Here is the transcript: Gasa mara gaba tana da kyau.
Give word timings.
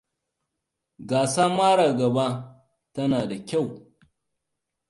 Gasa 1.09 1.45
mara 1.57 1.87
gaba 1.99 2.27
tana 2.93 3.19
da 3.29 3.37
kyau. 3.47 3.67